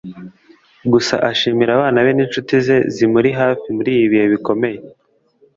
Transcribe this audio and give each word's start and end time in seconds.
gusa 0.91 1.15
ashimira 1.29 1.71
abana 1.77 1.97
be 2.05 2.11
n’inshuti 2.13 2.53
ze 2.65 2.77
zimuri 2.95 3.29
hafi 3.39 3.67
muri 3.77 3.89
ibi 3.95 4.05
bihe 4.11 4.25
bikomeye 4.33 4.79